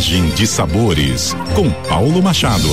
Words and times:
Viagem 0.00 0.30
de 0.30 0.46
Sabores, 0.46 1.36
com 1.54 1.70
Paulo 1.86 2.22
Machado. 2.22 2.66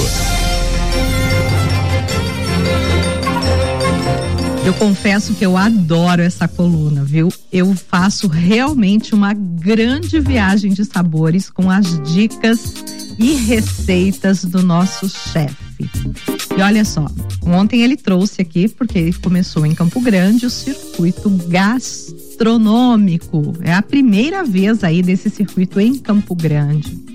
Eu 4.65 4.73
confesso 4.75 5.33
que 5.33 5.45
eu 5.45 5.57
adoro 5.57 6.21
essa 6.21 6.47
coluna, 6.47 7.03
viu? 7.03 7.27
Eu 7.51 7.75
faço 7.75 8.29
realmente 8.29 9.13
uma 9.13 9.33
grande 9.33 10.21
viagem 10.21 10.71
de 10.71 10.85
sabores 10.85 11.49
com 11.49 11.69
as 11.69 12.01
dicas 12.13 12.75
e 13.19 13.33
receitas 13.33 14.45
do 14.45 14.63
nosso 14.63 15.09
chefe. 15.09 15.57
E 16.57 16.61
olha 16.61 16.85
só, 16.85 17.07
ontem 17.45 17.81
ele 17.81 17.97
trouxe 17.97 18.41
aqui, 18.41 18.69
porque 18.69 18.99
ele 18.99 19.11
começou 19.11 19.65
em 19.65 19.75
Campo 19.75 19.99
Grande, 19.99 20.45
o 20.45 20.49
circuito 20.49 21.29
gastronômico. 21.29 23.53
É 23.63 23.73
a 23.73 23.81
primeira 23.81 24.45
vez 24.45 24.81
aí 24.81 25.01
desse 25.01 25.29
circuito 25.29 25.77
em 25.77 25.99
Campo 25.99 26.33
Grande. 26.33 27.06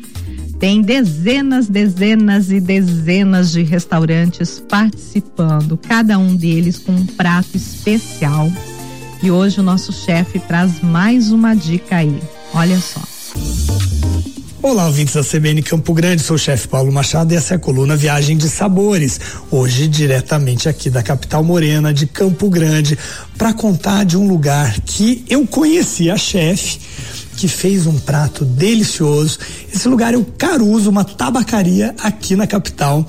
Tem 0.62 0.80
dezenas, 0.80 1.66
dezenas 1.66 2.52
e 2.52 2.60
dezenas 2.60 3.50
de 3.50 3.64
restaurantes 3.64 4.62
participando, 4.68 5.76
cada 5.76 6.16
um 6.16 6.36
deles 6.36 6.78
com 6.78 6.92
um 6.92 7.04
prato 7.04 7.56
especial. 7.56 8.48
E 9.20 9.28
hoje 9.28 9.58
o 9.58 9.62
nosso 9.64 9.92
chefe 9.92 10.38
traz 10.38 10.80
mais 10.80 11.32
uma 11.32 11.56
dica 11.56 11.96
aí. 11.96 12.16
Olha 12.54 12.78
só. 12.78 13.02
Olá, 14.62 14.86
ouvintes 14.86 15.14
da 15.14 15.24
CBN 15.24 15.62
Campo 15.62 15.92
Grande, 15.92 16.22
sou 16.22 16.36
o 16.36 16.38
chefe 16.38 16.68
Paulo 16.68 16.92
Machado 16.92 17.34
e 17.34 17.36
essa 17.36 17.54
é 17.54 17.56
a 17.56 17.58
coluna 17.58 17.96
Viagem 17.96 18.36
de 18.36 18.48
Sabores. 18.48 19.18
Hoje, 19.50 19.88
diretamente 19.88 20.68
aqui 20.68 20.88
da 20.88 21.02
capital 21.02 21.42
morena 21.42 21.92
de 21.92 22.06
Campo 22.06 22.48
Grande, 22.48 22.96
para 23.36 23.52
contar 23.52 24.04
de 24.04 24.16
um 24.16 24.28
lugar 24.28 24.78
que 24.82 25.24
eu 25.28 25.44
conheci 25.44 26.08
a 26.08 26.16
chefe 26.16 26.78
que 27.42 27.48
fez 27.48 27.88
um 27.88 27.98
prato 27.98 28.44
delicioso. 28.44 29.36
Esse 29.74 29.88
lugar 29.88 30.14
é 30.14 30.16
o 30.16 30.24
Caruso, 30.24 30.88
uma 30.88 31.02
tabacaria 31.02 31.92
aqui 31.98 32.36
na 32.36 32.46
capital, 32.46 33.04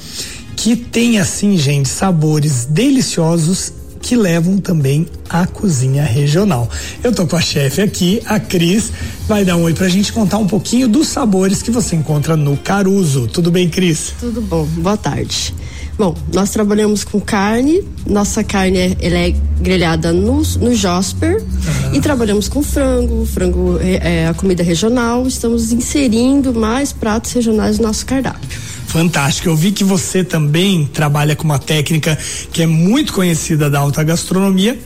que 0.55 0.75
tem 0.75 1.19
assim, 1.19 1.55
gente, 1.55 1.87
sabores 1.87 2.65
deliciosos 2.65 3.71
que 4.03 4.17
levam 4.17 4.57
também 4.57 5.07
à 5.29 5.47
cozinha 5.47 6.03
regional. 6.03 6.69
Eu 7.01 7.13
tô 7.13 7.25
com 7.25 7.37
a 7.37 7.41
chefe 7.41 7.81
aqui, 7.81 8.21
a 8.25 8.37
Cris, 8.37 8.91
vai 9.27 9.45
dar 9.45 9.55
um 9.55 9.63
oi 9.63 9.73
pra 9.73 9.87
gente 9.87 10.11
contar 10.11 10.37
um 10.37 10.45
pouquinho 10.45 10.89
dos 10.89 11.07
sabores 11.07 11.61
que 11.61 11.71
você 11.71 11.95
encontra 11.95 12.35
no 12.35 12.57
Caruso. 12.57 13.27
Tudo 13.27 13.49
bem, 13.49 13.69
Cris? 13.69 14.13
Tudo 14.19 14.41
bom. 14.41 14.65
Boa 14.65 14.97
tarde. 14.97 15.55
Bom, 15.97 16.15
nós 16.33 16.49
trabalhamos 16.49 17.03
com 17.03 17.19
carne, 17.19 17.81
nossa 18.05 18.43
carne 18.43 18.77
é, 18.77 18.97
ela 18.99 19.17
é 19.19 19.35
grelhada 19.61 20.11
no, 20.11 20.41
no 20.41 20.73
Josper 20.73 21.37
uhum. 21.37 21.93
e 21.93 22.01
trabalhamos 22.01 22.49
com 22.49 22.63
frango, 22.63 23.25
frango 23.27 23.79
é, 23.79 24.23
é 24.23 24.27
a 24.27 24.33
comida 24.33 24.63
regional, 24.63 25.27
estamos 25.27 25.71
inserindo 25.71 26.51
mais 26.51 26.91
pratos 26.91 27.31
regionais 27.31 27.77
no 27.77 27.85
nosso 27.85 28.05
cardápio. 28.07 28.62
Fantástico. 28.93 29.49
Eu 29.49 29.55
vi 29.55 29.71
que 29.71 29.83
você 29.83 30.23
também 30.23 30.85
trabalha 30.85 31.35
com 31.35 31.43
uma 31.43 31.57
técnica 31.57 32.15
que 32.51 32.61
é 32.61 32.67
muito 32.67 33.11
conhecida 33.11 33.67
da 33.67 33.79
alta 33.79 34.03
gastronomia, 34.03 34.79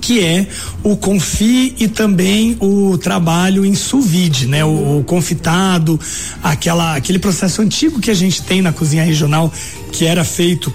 que 0.00 0.24
é 0.24 0.46
o 0.82 0.96
confi 0.96 1.74
e 1.78 1.86
também 1.86 2.56
o 2.58 2.96
trabalho 2.96 3.66
em 3.66 3.74
sous 3.74 4.06
vide, 4.06 4.46
né? 4.46 4.64
O, 4.64 5.00
o, 5.00 5.04
confitado, 5.04 6.00
aquela, 6.42 6.96
aquele 6.96 7.18
processo 7.18 7.60
antigo 7.60 8.00
que 8.00 8.10
a 8.10 8.14
gente 8.14 8.40
tem 8.40 8.62
na 8.62 8.72
cozinha 8.72 9.04
regional 9.04 9.52
que 9.92 10.06
era 10.06 10.24
feito 10.24 10.72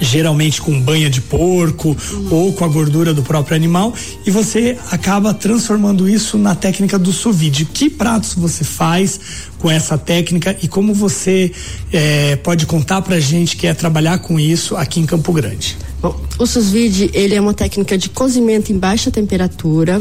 geralmente 0.00 0.60
com 0.60 0.80
banha 0.80 1.10
de 1.10 1.20
porco 1.20 1.96
ou 2.30 2.52
com 2.52 2.64
a 2.64 2.68
gordura 2.68 3.12
do 3.12 3.22
próprio 3.22 3.56
animal 3.56 3.92
e 4.24 4.30
você 4.30 4.76
acaba 4.90 5.34
transformando 5.34 6.08
isso 6.08 6.38
na 6.38 6.54
técnica 6.54 6.98
do 6.98 7.12
sous 7.12 7.36
vide. 7.36 7.64
Que 7.64 7.90
pratos 7.90 8.34
você 8.34 8.64
faz 8.64 9.20
com 9.58 9.70
essa 9.70 9.98
técnica 9.98 10.56
e 10.62 10.68
como 10.68 10.94
você 10.94 11.52
eh, 11.92 12.36
pode 12.36 12.66
contar 12.66 13.02
pra 13.02 13.18
gente 13.18 13.56
que 13.56 13.66
é 13.66 13.74
trabalhar 13.74 14.18
com 14.18 14.38
isso 14.38 14.76
aqui 14.76 15.00
em 15.00 15.06
Campo 15.06 15.32
Grande? 15.32 15.76
Bom, 16.00 16.18
o 16.38 16.46
sous 16.46 16.70
vide, 16.70 17.10
ele 17.12 17.34
é 17.34 17.40
uma 17.40 17.54
técnica 17.54 17.98
de 17.98 18.08
cozimento 18.08 18.72
em 18.72 18.78
baixa 18.78 19.10
temperatura 19.10 20.00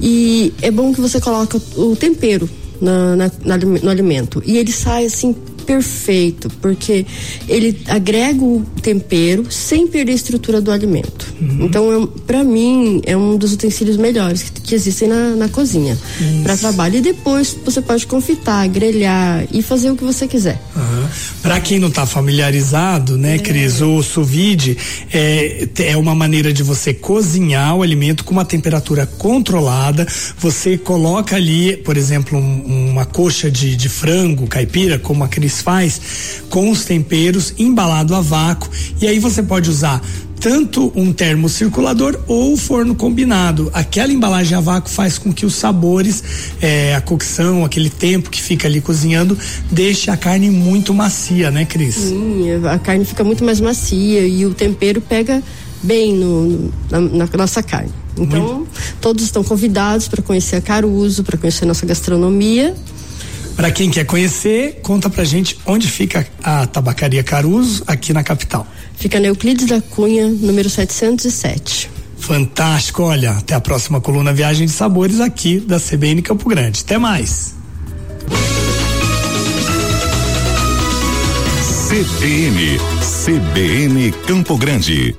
e 0.00 0.52
é 0.60 0.70
bom 0.70 0.92
que 0.92 1.00
você 1.00 1.20
coloque 1.20 1.60
o 1.76 1.96
tempero 1.96 2.48
na, 2.80 3.30
no 3.82 3.90
alimento 3.90 4.42
e 4.44 4.58
ele 4.58 4.72
sai 4.72 5.06
assim 5.06 5.34
perfeito, 5.64 6.48
porque 6.60 7.06
ele 7.48 7.80
agrega 7.88 8.42
o 8.42 8.64
tempero 8.82 9.46
sem 9.50 9.86
perder 9.86 10.12
a 10.12 10.14
estrutura 10.14 10.60
do 10.60 10.70
alimento. 10.70 11.32
Uhum. 11.40 11.66
Então, 11.66 12.06
para 12.26 12.44
mim, 12.44 13.00
é 13.04 13.16
um 13.16 13.36
dos 13.36 13.52
utensílios 13.52 13.96
melhores 13.96 14.42
que, 14.42 14.60
que 14.60 14.74
existem 14.74 15.08
na, 15.08 15.30
na 15.30 15.48
cozinha 15.48 15.98
para 16.42 16.56
trabalho. 16.56 16.96
E 16.96 17.00
depois 17.00 17.56
você 17.64 17.80
pode 17.80 18.06
confitar, 18.06 18.66
grelhar 18.68 19.46
e 19.52 19.62
fazer 19.62 19.90
o 19.90 19.96
que 19.96 20.04
você 20.04 20.26
quiser. 20.26 20.60
Uhum. 20.76 21.03
Para 21.42 21.60
quem 21.60 21.78
não 21.78 21.88
está 21.88 22.06
familiarizado, 22.06 23.16
né, 23.16 23.36
é. 23.36 23.38
Cris, 23.38 23.80
o 23.80 24.02
sous 24.02 24.28
vide 24.28 24.76
é, 25.12 25.68
é 25.80 25.96
uma 25.96 26.14
maneira 26.14 26.52
de 26.52 26.62
você 26.62 26.94
cozinhar 26.94 27.76
o 27.76 27.82
alimento 27.82 28.24
com 28.24 28.32
uma 28.32 28.44
temperatura 28.44 29.06
controlada. 29.06 30.06
Você 30.38 30.76
coloca 30.78 31.36
ali, 31.36 31.76
por 31.76 31.96
exemplo, 31.96 32.38
um, 32.38 32.90
uma 32.90 33.04
coxa 33.04 33.50
de, 33.50 33.76
de 33.76 33.88
frango 33.88 34.46
caipira, 34.46 34.98
como 34.98 35.24
a 35.24 35.28
Cris 35.28 35.60
faz 35.60 36.00
com 36.48 36.70
os 36.70 36.84
temperos 36.84 37.54
embalado 37.58 38.14
a 38.14 38.20
vácuo 38.20 38.70
e 39.00 39.06
aí 39.06 39.18
você 39.18 39.42
pode 39.42 39.70
usar 39.70 40.00
tanto 40.44 40.92
um 40.94 41.10
termocirculador 41.10 42.20
ou 42.26 42.54
forno 42.54 42.94
combinado. 42.94 43.70
Aquela 43.72 44.12
embalagem 44.12 44.54
a 44.54 44.60
vácuo 44.60 44.90
faz 44.90 45.16
com 45.16 45.32
que 45.32 45.46
os 45.46 45.54
sabores, 45.54 46.22
é, 46.60 46.94
a 46.94 47.00
cocção, 47.00 47.64
aquele 47.64 47.88
tempo 47.88 48.28
que 48.28 48.42
fica 48.42 48.68
ali 48.68 48.82
cozinhando, 48.82 49.38
deixe 49.70 50.10
a 50.10 50.18
carne 50.18 50.50
muito 50.50 50.92
macia, 50.92 51.50
né, 51.50 51.64
Cris? 51.64 51.94
Sim, 51.94 52.44
a 52.70 52.78
carne 52.78 53.06
fica 53.06 53.24
muito 53.24 53.42
mais 53.42 53.58
macia 53.58 54.20
e 54.26 54.44
o 54.44 54.52
tempero 54.52 55.00
pega 55.00 55.42
bem 55.82 56.12
no, 56.12 56.70
na, 56.90 57.00
na 57.00 57.28
nossa 57.38 57.62
carne. 57.62 57.90
Então, 58.14 58.56
muito. 58.56 58.68
todos 59.00 59.24
estão 59.24 59.42
convidados 59.42 60.08
para 60.08 60.20
conhecer 60.20 60.56
a 60.56 60.60
Caruso, 60.60 61.24
para 61.24 61.38
conhecer 61.38 61.64
a 61.64 61.68
nossa 61.68 61.86
gastronomia 61.86 62.74
para 63.56 63.70
quem 63.70 63.90
quer 63.90 64.04
conhecer, 64.04 64.80
conta 64.82 65.08
pra 65.08 65.24
gente 65.24 65.58
onde 65.66 65.88
fica 65.88 66.26
a 66.42 66.66
Tabacaria 66.66 67.22
Caruso, 67.22 67.82
aqui 67.86 68.12
na 68.12 68.22
capital. 68.22 68.66
Fica 68.96 69.20
na 69.20 69.28
Euclides 69.28 69.66
da 69.66 69.80
Cunha, 69.80 70.28
número 70.28 70.68
707. 70.68 71.90
Fantástico, 72.18 73.02
olha, 73.02 73.32
até 73.32 73.54
a 73.54 73.60
próxima 73.60 74.00
coluna 74.00 74.32
Viagem 74.32 74.66
de 74.66 74.72
Sabores 74.72 75.20
aqui 75.20 75.60
da 75.60 75.78
CBN 75.78 76.22
Campo 76.22 76.48
Grande. 76.48 76.80
Até 76.82 76.96
mais. 76.96 77.54
CBN, 81.88 82.78
CBN 83.24 84.10
Campo 84.26 84.56
Grande. 84.56 85.12